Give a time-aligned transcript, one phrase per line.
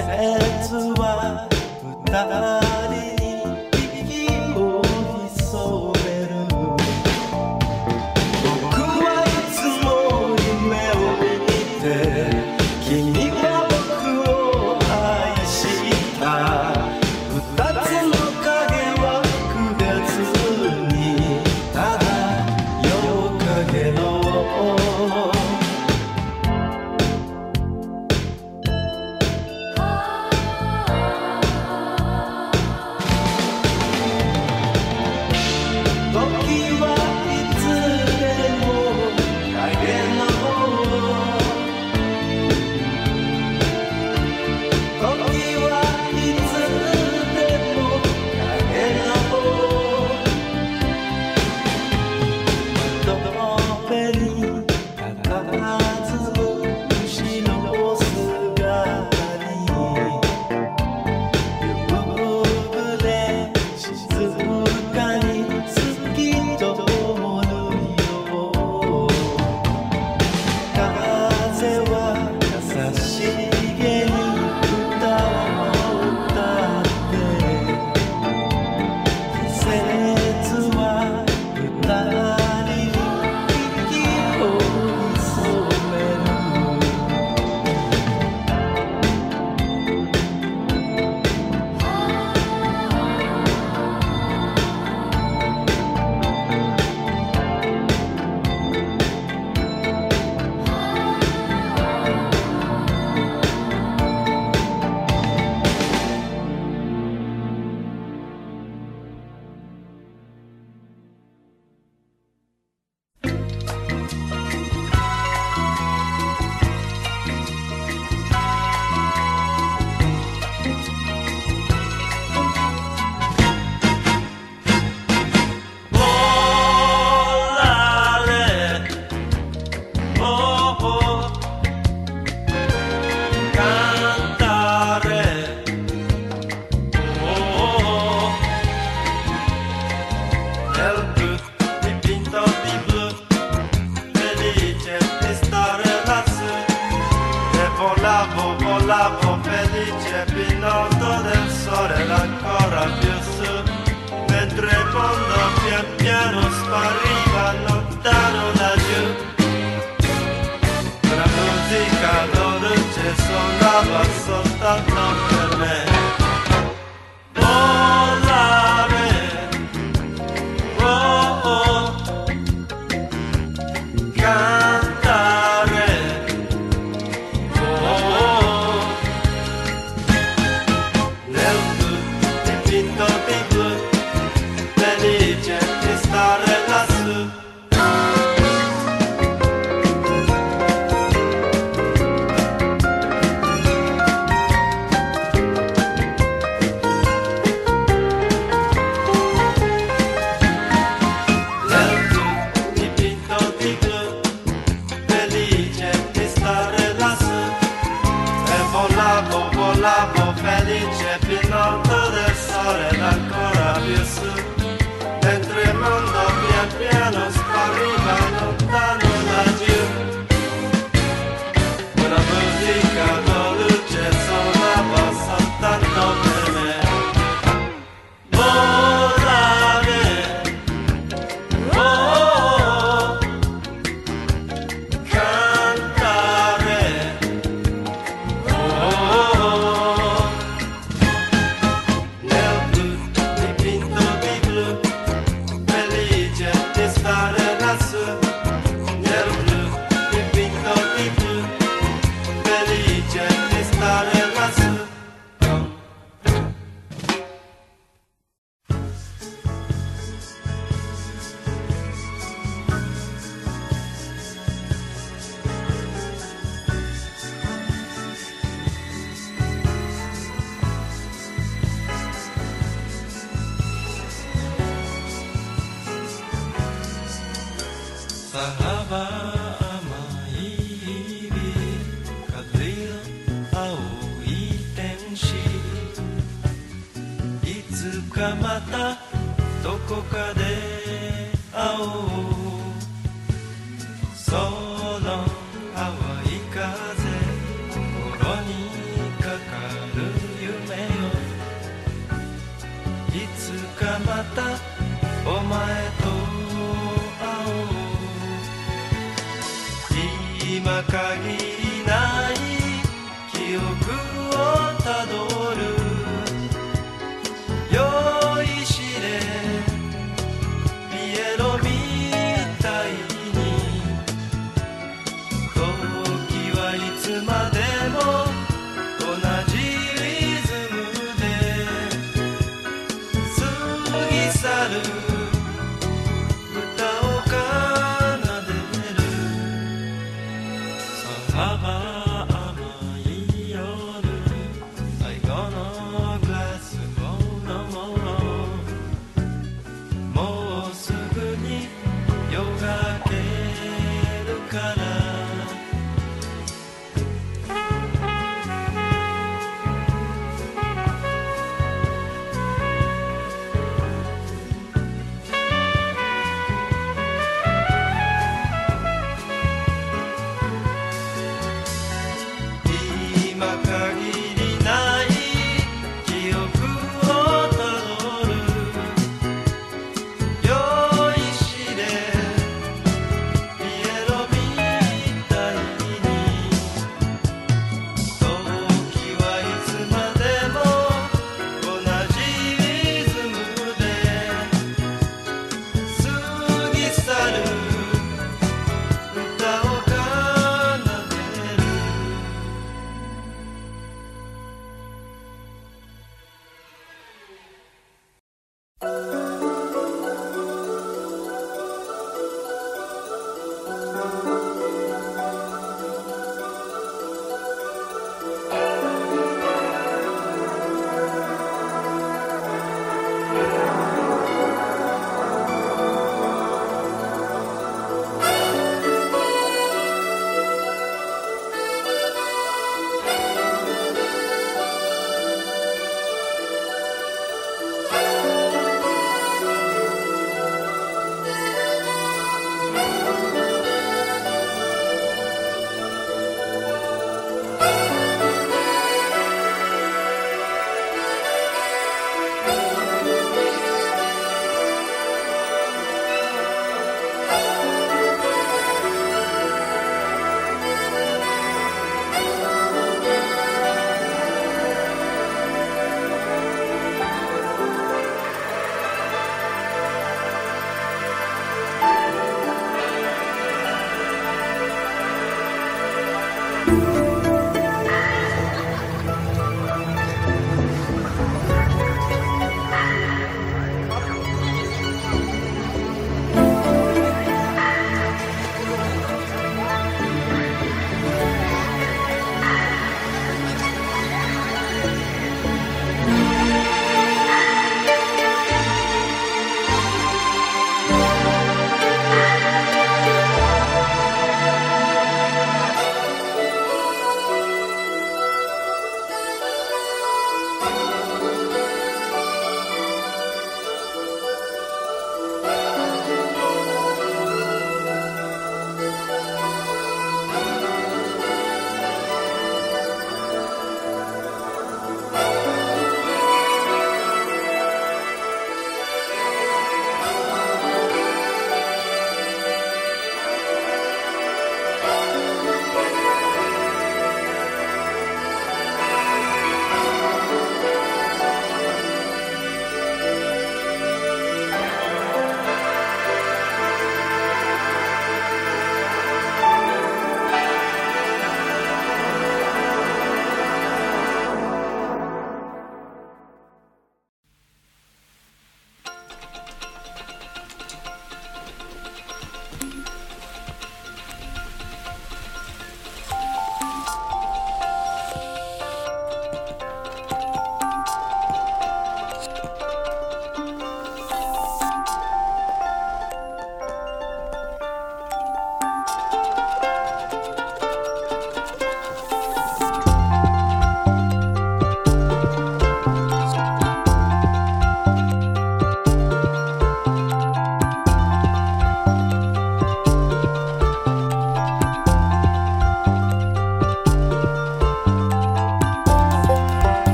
[0.00, 1.46] 節は
[2.06, 2.61] 二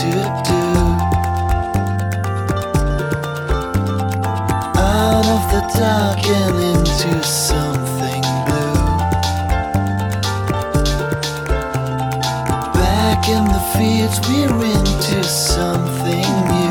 [0.00, 0.64] to do.
[4.78, 8.80] Out of the dark and into something blue.
[12.72, 16.69] Back in the fields, we're into something new.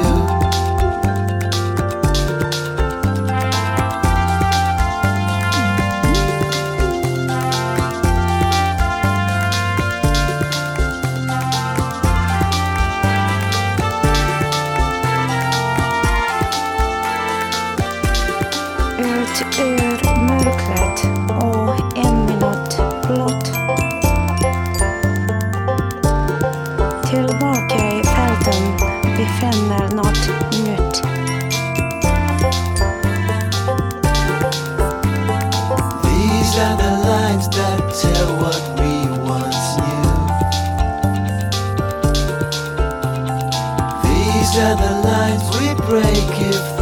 [45.90, 46.06] Break
[46.40, 46.79] if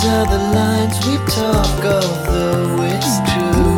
[0.00, 3.74] These are the lines we talk, although it's true.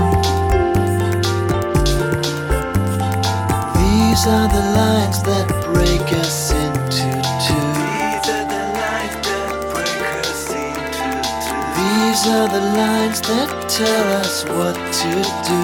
[3.81, 7.09] These are the lines that break us into
[7.47, 7.69] two.
[8.05, 11.61] These are the lines that break us into two.
[11.81, 15.13] These are the lines that tell us what to
[15.49, 15.63] do.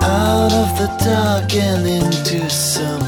[0.00, 3.05] Out of the dark and into something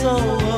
[0.00, 0.49] so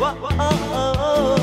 [0.00, 1.39] 哇哇哦哦。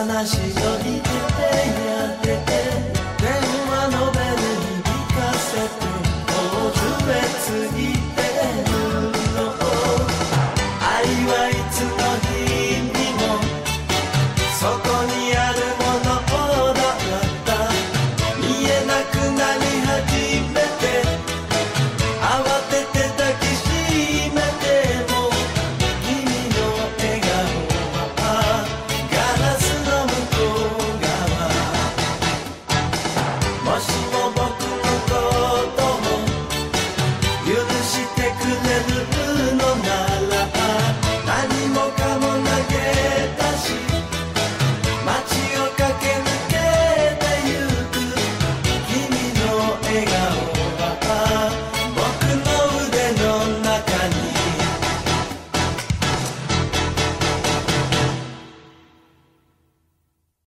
[0.00, 1.21] 那是有一点